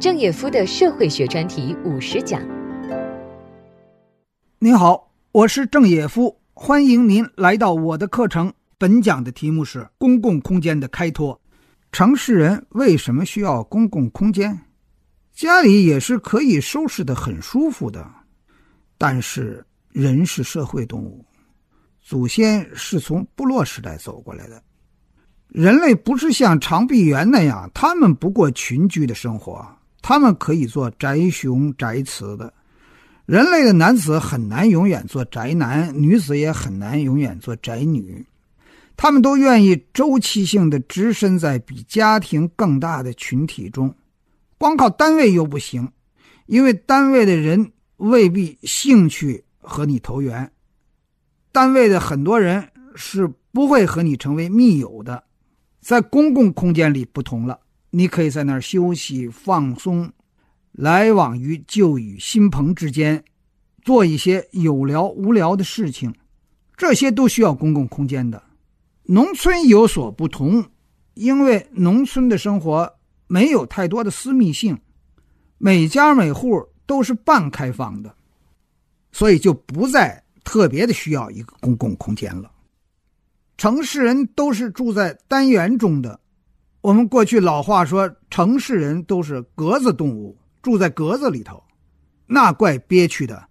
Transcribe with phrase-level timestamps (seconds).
[0.00, 2.40] 郑也夫的社会学专题五十讲。
[4.58, 8.50] 您好，我是郑也夫，欢迎您来到我的课程。
[8.78, 11.38] 本讲的题目是公共空间的开拓。
[11.92, 14.58] 城市人为什么需要公共空间？
[15.34, 18.10] 家里也是可以收拾的很舒服的，
[18.96, 21.22] 但是人是社会动物，
[22.00, 24.62] 祖先是从部落时代走过来的。
[25.48, 29.62] 人类不是像长臂猿那样，他们不过群居的生活，
[30.02, 32.52] 他们可以做宅雄宅雌的。
[33.26, 38.26] 人类的男子很难永远做宅男，女子也很难永远做宅女。
[38.96, 43.94] 他们都愿意周期性的置身在比家庭更大的群体中，
[44.58, 45.88] 光靠单位又不行，
[46.46, 50.50] 因为单位的人未必兴趣和你投缘，
[51.52, 55.22] 单位的很多人是不会和你成为密友的。
[55.80, 57.58] 在公共空间里不同了，
[57.90, 60.12] 你可以在那儿休息放松，
[60.72, 63.24] 来往于旧与新朋之间，
[63.82, 66.14] 做一些有聊无聊的事情，
[66.76, 68.42] 这些都需要公共空间的。
[69.04, 70.64] 农村有所不同，
[71.14, 72.94] 因为农村的生活
[73.26, 74.78] 没有太多的私密性，
[75.58, 78.14] 每家每户都是半开放的，
[79.10, 82.50] 所以就不再特别的需要一个公共空间了。
[83.56, 86.18] 城市人都是住在单元中的，
[86.80, 91.62] 我们过去老话说，城市人都是格子动物，住在格子里头，
[92.26, 93.48] 那怪憋屈的，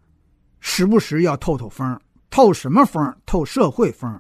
[0.60, 2.00] 时不时要透透风，
[2.32, 3.16] 透什么风？
[3.28, 4.20] 透社会风，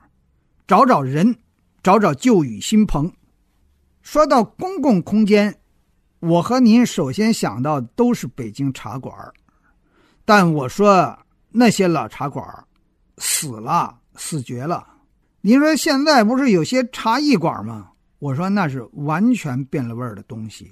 [0.67, 1.35] 找找人，
[1.81, 3.11] 找找旧雨新朋。
[4.03, 5.59] 说到公共空间，
[6.19, 9.11] 我和您首先想到都是北京茶馆，
[10.23, 11.17] 但我说
[11.49, 12.45] 那些老茶馆
[13.17, 14.85] 死了，死绝了。
[15.41, 17.89] 您说现在不是有些茶艺馆吗？
[18.19, 20.71] 我说那是完全变了味儿的东西。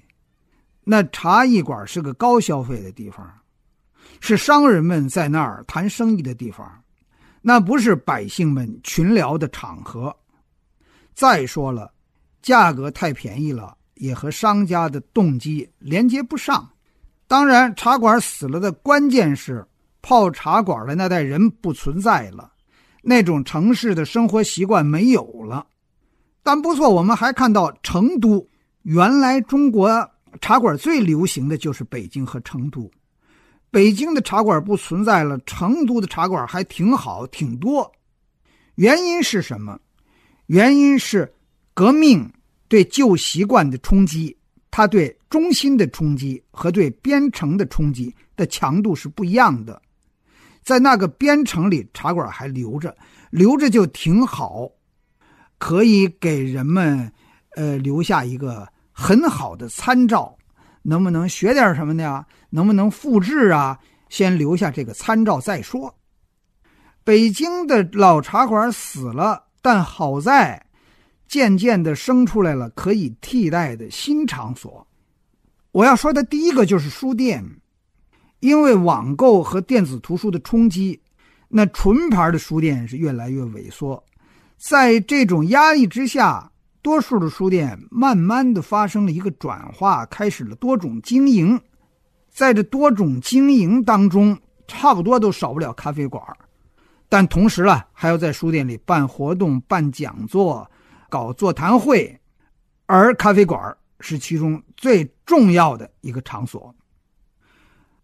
[0.83, 3.29] 那茶艺馆是个高消费的地方，
[4.21, 6.69] 是商人们在那儿谈生意的地方，
[7.41, 10.15] 那不是百姓们群聊的场合。
[11.13, 11.91] 再说了，
[12.41, 16.69] 价格太便宜了，也和商家的动机连接不上。
[17.27, 19.65] 当然，茶馆死了的关键是
[20.01, 22.53] 泡茶馆的那代人不存在了。
[23.01, 25.65] 那种城市的生活习惯没有了，
[26.47, 28.47] 但不错，我们还看到成都
[28.83, 29.89] 原来中国
[30.39, 32.89] 茶馆最流行的就是北京和成都，
[33.69, 37.91] 北京的茶馆不存在了，成都的茶馆还挺好，挺多。
[38.75, 39.77] 原因是什么？
[40.45, 41.29] 原因是
[41.73, 42.31] 革命
[42.69, 44.33] 对旧习惯的冲击，
[44.71, 49.81] 它对中心的冲击和对边城的冲击的强度是不一样的。
[50.63, 52.95] 在那个边城里，茶馆还留着，
[53.31, 54.71] 留着就挺好，
[55.57, 57.11] 可以给人们，
[57.55, 60.37] 呃，留下一个很好的参照。
[60.83, 62.25] 能不能学点什么呢？
[62.49, 63.77] 能不能复制啊？
[64.09, 65.93] 先留下这个参照再说。
[67.03, 70.65] 北京的老茶馆死了，但好在
[71.27, 74.87] 渐渐的生出来了可以替代的新场所。
[75.71, 77.43] 我要说的第一个就是书店。
[78.39, 81.01] 因为网购和电子图书的冲击，
[81.49, 84.01] 那纯牌的书店是越来越萎缩。
[84.57, 86.51] 在这种压力之下，
[86.81, 91.59] 多数的书店慢慢的发生了一个转化，开始了多种经营。
[92.29, 94.37] 在这多种经营当中，
[94.67, 96.21] 差不多都少不了咖啡馆，
[97.07, 100.69] 但同时呢，还要在书店里办活动、办讲座、
[101.07, 102.19] 搞座谈会，
[102.85, 106.73] 而咖啡馆是其中最重要的一个场所。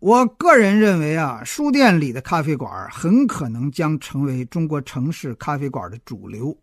[0.04, 6.54] 我个人认为啊，书店里的咖啡馆很可能将成为中国城市咖啡馆的主流，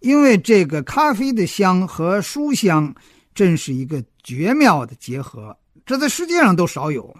[0.00, 2.92] 因为这个咖啡的香和书香
[3.32, 7.16] 真是一个绝妙的结合，这在世界上都少有。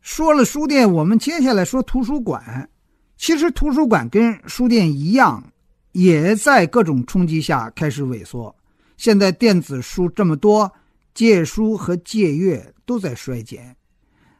[0.00, 2.70] 说了书店，我们接下来说图书馆。
[3.16, 5.42] 其实图书馆跟书店一样，
[5.90, 8.54] 也在各种冲击下开始萎缩。
[8.96, 10.72] 现在电子书这么多，
[11.14, 13.76] 借书和借阅都在衰减。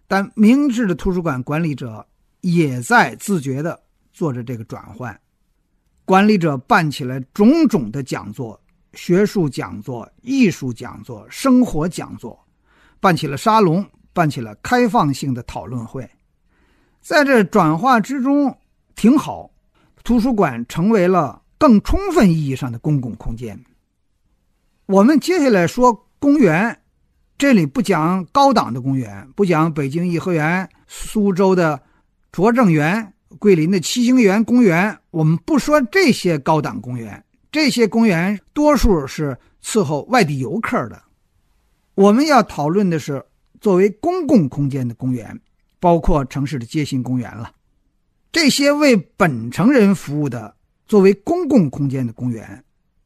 [0.08, 2.06] 但明智的图书馆管理者
[2.40, 3.78] 也在自觉地
[4.12, 5.18] 做着这个转换，
[6.04, 8.60] 管理者办起来种种的讲座、
[8.94, 12.38] 学术讲座、艺术讲座、生活讲座，
[13.00, 16.08] 办起了沙龙，办起了开放性的讨论会，
[17.00, 18.56] 在这转化之中
[18.94, 19.50] 挺好，
[20.04, 23.60] 图书馆成为了更充分意义上的公共空间。
[24.86, 26.80] 我们接下来说公园。
[27.38, 31.82] 这里不讲高档的公园，不讲北京颐和园、苏州的
[32.32, 34.98] 拙政园、桂林的七星园公园。
[35.10, 37.22] 我们不说这些高档公园，
[37.52, 41.02] 这些公园多数是伺候外地游客的。
[41.94, 43.22] 我们要讨论的是
[43.60, 45.38] 作为公共空间的公园，
[45.78, 47.52] 包括城市的街心公园了。
[48.32, 50.56] 这些为本城人服务的
[50.86, 52.64] 作为公共空间的公园，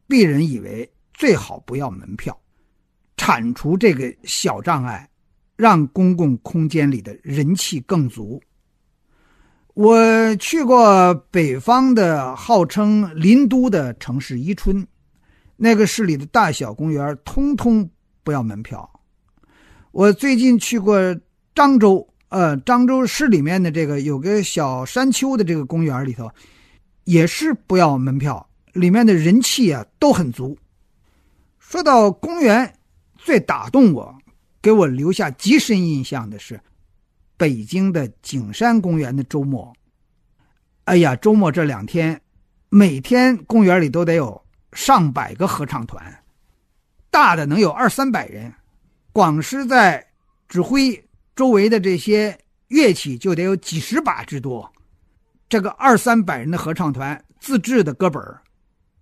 [0.08, 2.39] 鄙人以为最好不要门票，
[3.20, 5.06] 铲除这个小障碍，
[5.54, 8.42] 让公共空间里的人气更足。
[9.74, 14.86] 我去过北方的号称林都的城市伊春，
[15.58, 17.90] 那个市里的大小公园通通
[18.24, 18.90] 不要门票。
[19.92, 20.98] 我最近去过
[21.54, 22.08] 漳州。
[22.30, 26.30] 呃，漳州市里面的这个有个小山丘的这个公园里头，
[27.04, 30.56] 也是不要门票，里面的人气啊都很足。
[31.58, 32.72] 说到公园，
[33.22, 34.16] 最打动我、
[34.62, 36.60] 给我留下极深印象的是
[37.36, 39.72] 北京的景山公园的周末。
[40.84, 42.20] 哎呀，周末这两天，
[42.68, 46.24] 每天公园里都得有上百个合唱团，
[47.10, 48.52] 大的能有二三百人，
[49.12, 50.06] 广师在
[50.48, 51.02] 指挥。
[51.36, 52.38] 周围的这些
[52.68, 54.70] 乐器就得有几十把之多，
[55.48, 58.22] 这个二三百人的合唱团自制的歌本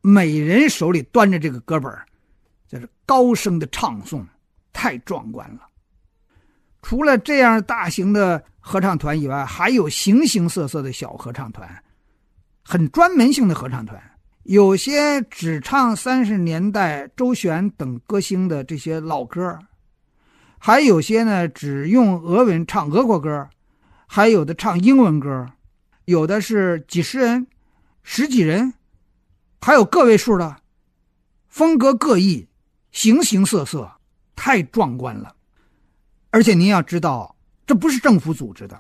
[0.03, 1.93] 每人手里端着这个歌本
[2.69, 4.25] 就是高声的唱诵，
[4.73, 5.62] 太壮观了。
[6.82, 11.82] 除了这样大型的合唱团以外，还有形形色色的小合唱团，
[12.62, 14.00] 很专门性的合唱团，
[14.44, 19.59] 有些只唱三十年代周璇等歌星的这些老歌。
[20.59, 23.49] 还有些呢，只用俄文唱俄国歌，
[24.06, 25.49] 还有的唱英文歌，
[26.05, 27.47] 有的是几十人、
[28.03, 28.75] 十几人，
[29.61, 30.56] 还有个位数的，
[31.47, 32.48] 风格各异，
[32.99, 33.89] 形形色色，
[34.35, 35.33] 太壮观了。
[36.31, 38.77] 而且您要知道，这不是政府组织的，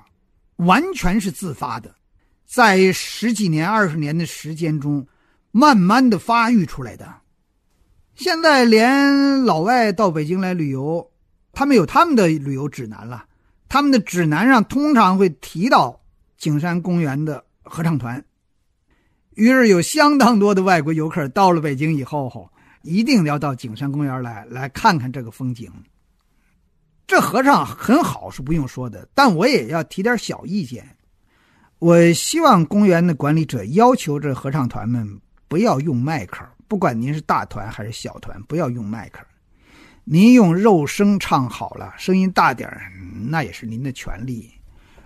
[0.56, 1.94] 完全是自发的，
[2.44, 5.06] 在十几年、二十年的时间中，
[5.52, 7.06] 慢慢的发育出来的。
[8.16, 11.08] 现在连老外到北京来旅游。
[11.52, 13.24] 他们有他们的旅游指南了，
[13.68, 16.00] 他们的指南上通常会提到
[16.36, 18.24] 景山公园的合唱团。
[19.36, 22.50] 于是有相当多的外国游客到了北京以后，
[22.88, 25.70] 一定要到景山公园来来看看这个风景。
[27.06, 30.84] 这合唱很好是不用说的，但我也要提点小意见。
[31.78, 39.20] 我希望公园的管理者要求这合唱团们不要用麦克，不管您是大团还是小团，不要用麦克。
[40.04, 42.68] 您用肉声唱好了，声音大点
[43.28, 44.50] 那也是您的权利。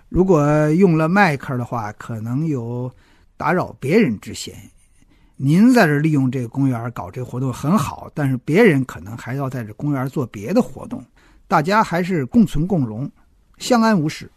[0.09, 2.91] 如果用了麦克的话，可能有
[3.37, 4.55] 打扰别人之嫌。
[5.35, 11.03] 您在这利用这个公园搞这个活动很好，但是别人可能还要在这公园做别的活动，
[11.47, 13.09] 大家还是共存共荣，
[13.57, 14.31] 相安无事。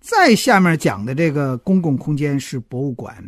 [0.00, 3.22] 再下面讲的这个公共空间是博物馆。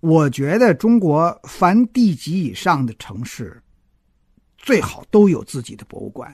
[0.00, 3.62] 我觉得中国凡地级以上的城市。
[4.64, 6.32] 最好都有自己的博物馆，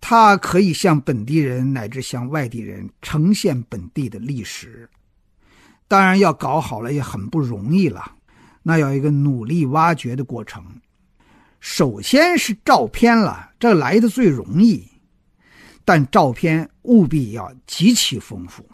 [0.00, 4.90] 它可以向本地人乃至向外地人呈现本地的历史。
[5.88, 8.12] 当然，要搞好了也很不容易了，
[8.62, 10.64] 那要一个努力挖掘的过程。
[11.60, 14.84] 首先是照片了，这来的最容易，
[15.84, 18.64] 但照片务必要极其丰富。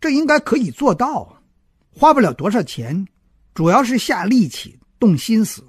[0.00, 1.36] 这应该可以做到，
[1.90, 3.06] 花不了多少钱，
[3.54, 5.66] 主要是下力气、动心思。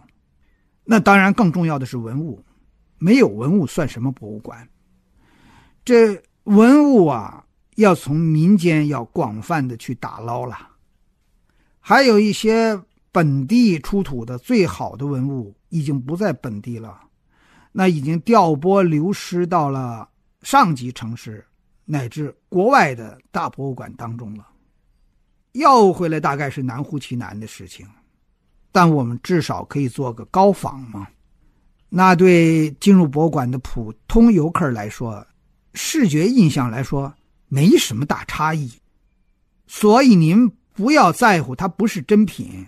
[0.84, 2.44] 那当然，更重要的是文物，
[2.98, 4.68] 没有文物算什么博物馆？
[5.84, 7.44] 这文物啊，
[7.78, 10.56] 要从民间要广泛的去打捞了。
[11.80, 12.80] 还有一些
[13.12, 17.00] 本地出土的最好的文物，已经不在本地了，
[17.72, 20.10] 那已经调拨流失到了
[20.42, 21.46] 上级城市
[21.86, 24.46] 乃至国外的大博物馆当中了。
[25.54, 27.88] 要回来，大概是难乎其难的事情。
[28.72, 31.08] 但我们至少可以做个高仿嘛，
[31.90, 35.26] 那对进入博物馆的普通游客来说，
[35.74, 37.12] 视觉印象来说
[37.48, 38.72] 没什么大差异。
[39.68, 42.66] 所以您不要在乎它不是真品，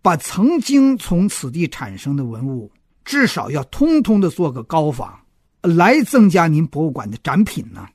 [0.00, 2.70] 把曾经从此地产生的文物
[3.04, 5.14] 至少要通通的做个高仿，
[5.62, 7.88] 来增加您博物馆的展品呢。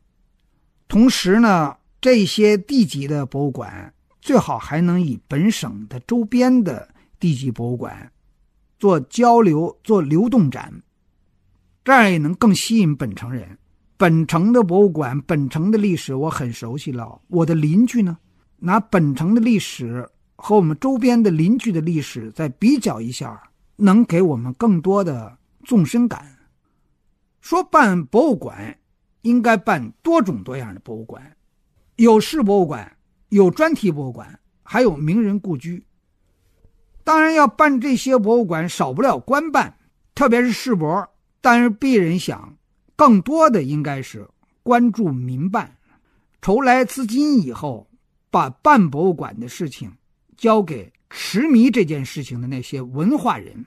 [0.87, 6.89] 同时呢，这些地级的博物馆最好还能以本省的周边的。
[7.19, 8.11] 地级博物馆
[8.77, 10.71] 做交流、做流动展，
[11.83, 13.57] 这样也能更吸引本城人。
[13.97, 17.19] 本城的博物馆、本城的历史我很熟悉了。
[17.27, 18.15] 我的邻居呢，
[18.57, 23.41] 拿本城的历史和我们周边的邻居的历史再比较一下，
[23.75, 25.35] 能给我们更多的
[25.65, 26.37] 纵深感。
[27.41, 28.77] 说办博物馆，
[29.23, 31.35] 应该办多种多样的博物馆，
[31.95, 32.95] 有市博物馆，
[33.29, 35.83] 有专题博物馆，还有名人故居。
[37.03, 39.75] 当然要办这些博物馆，少不了官办，
[40.13, 41.07] 特别是世博。
[41.39, 42.57] 但是鄙人想，
[42.97, 44.27] 更多的应该是
[44.63, 45.77] 关注民办，
[46.41, 47.87] 筹来资金以后，
[48.29, 49.89] 把办博物馆的事情
[50.35, 53.65] 交给痴迷这件事情的那些文化人，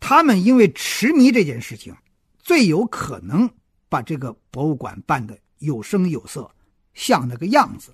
[0.00, 1.94] 他们因为痴迷这件事情，
[2.38, 3.50] 最有可能
[3.88, 6.48] 把这个博物馆办得有声有色，
[6.94, 7.92] 像那个样子。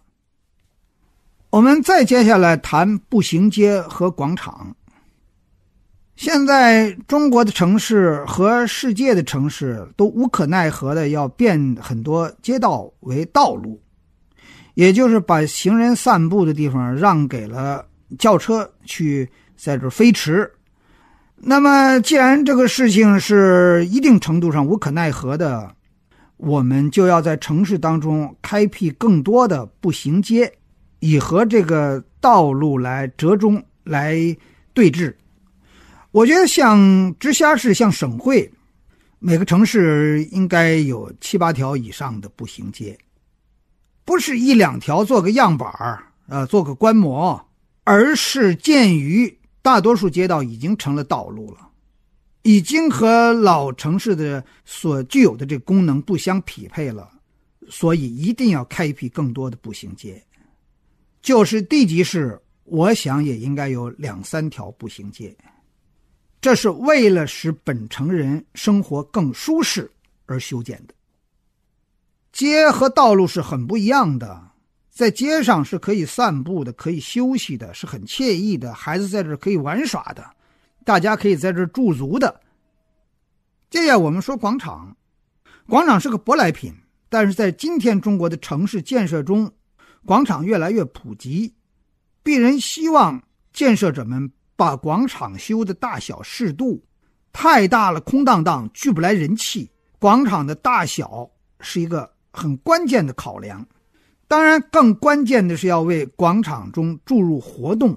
[1.51, 4.77] 我们再接下来谈步行街和广场。
[6.17, 13.81] 现在中国的城市和世界的城市都无可奈何的要变很多街道为道路，
[14.75, 17.85] 也就是把行人散步的地方让给了
[18.19, 20.51] 轿车去在这飞驰。
[21.37, 25.75] 那么，既然这个事情是一定程度上无可奈何的，
[26.37, 30.51] 我们就要在城市当中开辟更多的步行街。
[31.01, 34.15] 以和这个道路来折中来
[34.73, 35.13] 对峙，
[36.15, 38.49] 我觉得像直辖市、像省会，
[39.19, 42.97] 每个城市应该有七八条以上的步行街，
[44.05, 47.45] 不是一两条做个样板儿，呃，做个观摩，
[47.83, 51.69] 而是鉴于大多数街道已经成了道路了，
[52.43, 57.11] 已经和老城市的所具有的这功能不相匹配了，
[57.69, 60.23] 所以一定要开辟更多的步行街。
[61.21, 65.37] 就是地级市，我想也应该有两三条步行街，
[66.45, 69.91] 这是为了使本城人生活更舒适
[70.27, 70.93] 而修建的。
[72.33, 74.51] 街和道路是很不一样的，
[74.91, 80.23] 在街上是可以散步的，可以休息的，是很惬意的，孩子在这可以玩耍的，
[80.85, 82.43] 大家可以在这驻足的。
[83.71, 84.95] 接下来我们说广场，
[85.67, 86.75] 广场是个舶来品，
[87.09, 89.51] 但是在今天中国的城市建设中。
[90.05, 91.55] 广场越来越普及，
[92.23, 93.23] 必然希望
[93.55, 96.83] 建设者们把广场修的大小适度，
[97.33, 99.71] 太大了空荡荡，聚不来人气。
[99.99, 101.29] 广场的大小
[101.61, 103.67] 是一个很关键的考量，
[104.29, 107.97] 当然更关键的是要为广场中注入活动，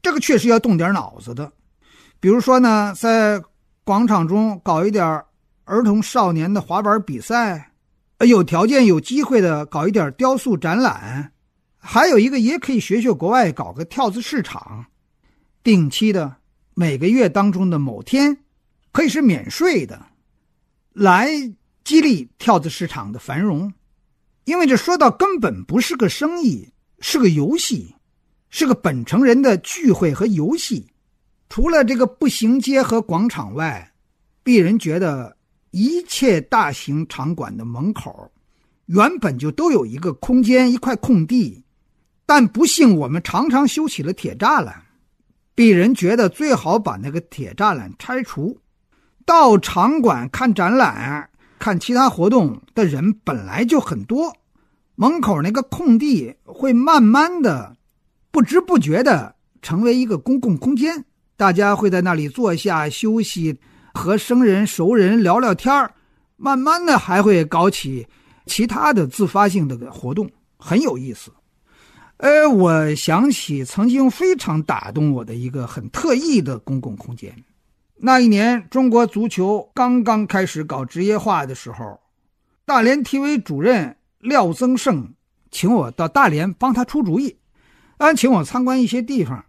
[0.00, 1.52] 这个确实要动点脑子的。
[2.20, 3.42] 比如说呢，在
[3.84, 5.04] 广场中搞一点
[5.64, 7.68] 儿童少年的滑板比赛。
[8.18, 11.28] 呃有条件、有机会的，搞一点雕塑展览；
[11.76, 14.86] 还有一个，也可以学学国外，搞个跳蚤市场，
[15.62, 16.36] 定期的，
[16.74, 18.38] 每个月当中的某天，
[18.92, 20.06] 可以是免税的，
[20.92, 21.30] 来
[21.84, 23.72] 激励跳蚤市场的繁荣。
[24.44, 26.68] 因为这说到根本不是个生意，
[27.00, 27.94] 是个游戏，
[28.50, 30.86] 是个本城人的聚会和游戏。
[31.48, 33.92] 除了这个步行街和广场外，
[34.44, 35.36] 鄙人觉得。
[35.74, 38.30] 一切大型场馆的门口，
[38.84, 41.64] 原本就都有一个空间，一块空地，
[42.26, 44.84] 但不幸我们常常修起了铁栅栏。
[45.54, 48.58] 鄙人觉得最好把那个铁栅栏拆除。
[49.24, 54.34] 到场馆看展览、看其他活动的人本来就很多，
[54.96, 57.76] 门口那个空地会慢慢的、
[58.30, 61.04] 不知不觉的成为一个公共空间，
[61.36, 63.58] 大家会在那里坐下休息。
[63.94, 65.90] 和生人熟人聊聊天
[66.38, 68.08] 慢慢的还会搞起
[68.46, 71.30] 其他的自发性的活动，很有意思。
[72.22, 77.34] 呃，我想起曾经非常打动我的一个很特异的公共空间。
[77.96, 81.98] 那一年中国足球刚刚开始搞职业化的时候，
[82.64, 85.12] 大连体委主任廖增胜
[85.50, 87.36] 请我到大连帮他出主意，
[87.96, 89.44] 安请我参观一些地方。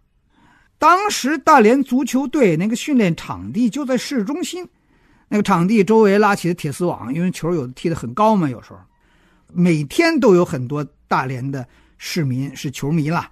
[0.80, 4.68] 当时大连足球队那个训练场地就在市中心，
[5.28, 8.50] 那个场地周围拉起了铁丝网，因为球有的踢得很高嘛。
[8.50, 8.80] 有时候
[9.54, 11.68] 每天都有很多大连的
[12.06, 13.32] 市民是球迷了。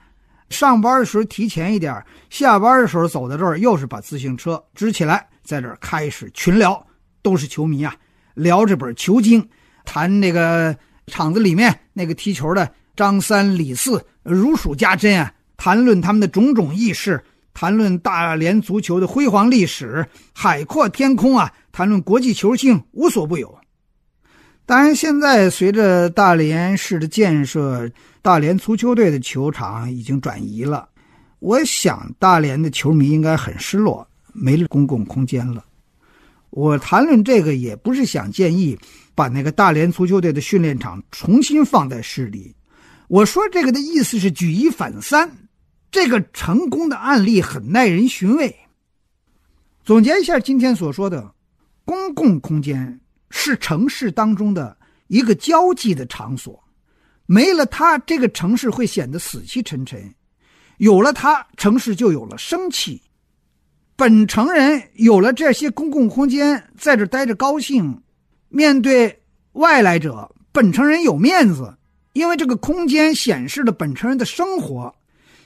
[0.50, 1.94] 上班的时候提前一点，
[2.30, 6.82] 下班的时候走到这儿，又是把自行车支起来，在这儿开始群聊，
[7.22, 7.94] 都是球迷啊，
[8.34, 9.46] 聊这本球经，
[9.84, 10.74] 谈那个
[11.08, 17.22] 场子里面那个踢球的张三李四如数家珍啊，谈论他们的种种轶事。
[17.54, 21.52] 谈论大连足球的辉煌历史，海阔天空啊！
[21.74, 23.60] 谈论国际球星，无所不有。
[24.66, 30.88] 当然，现在随着大连市的建设，大连足球队的球场已经转移了。
[31.40, 35.66] 我想，大连的球迷应该很失落，没了公共空间了。
[36.52, 38.78] 我谈论这个，也不是想建议
[39.16, 42.54] 把那个大连足球队的训练场重新放在市里。
[43.08, 45.30] 我说这个的意思是举一反三。
[45.90, 48.56] 这个成功的案例很耐人寻味。
[49.84, 51.34] 总结一下今天所说的，
[51.84, 56.64] 公共空间是城市当中的一个交际的场所，
[57.32, 59.98] 没了它，这个城市会显得死气沉沉；
[60.80, 63.02] 有了它，城市就有了生气。
[63.96, 68.04] 本城人有了这些公共空间，在这待着高兴，
[68.50, 69.22] 面对
[69.54, 71.74] 外来者，本城人有面子，
[72.12, 74.94] 因为这个空间显示了本城人的生活，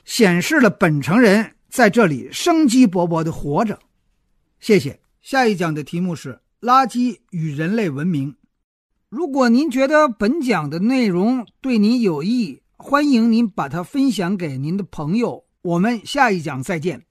[0.06, 3.78] 显示了本城人在这里生机勃勃的活着。
[4.60, 5.00] 谢谢。
[5.22, 8.36] 下一讲的题目是垃圾与人类文明。
[9.10, 15.46] 如果您觉得本讲的内容对您有益，欢迎您把它分享给您的朋友。
[15.62, 17.04] 我们下一讲再见。